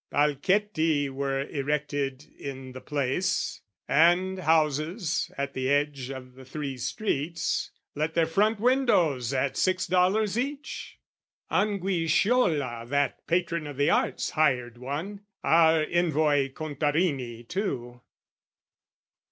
"Palchetti 0.11 1.11
were 1.11 1.43
erected 1.47 2.25
in 2.35 2.71
the 2.71 2.81
Place, 2.81 3.61
"And 3.87 4.39
houses, 4.39 5.31
at 5.37 5.53
the 5.53 5.69
edge 5.69 6.09
of 6.09 6.33
the 6.33 6.43
Three 6.43 6.75
Streets, 6.77 7.69
"Let 7.93 8.15
their 8.15 8.25
front 8.25 8.59
windows 8.59 9.31
at 9.31 9.55
six 9.57 9.85
dollars 9.85 10.39
each: 10.39 10.97
"Anguisciola, 11.51 12.89
that 12.89 13.27
patron 13.27 13.67
of 13.67 13.77
the 13.77 13.91
arts, 13.91 14.31
"Hired 14.31 14.79
one; 14.79 15.21
our 15.43 15.83
Envoy 15.83 16.51
Contarini 16.51 17.47
too. 17.47 18.01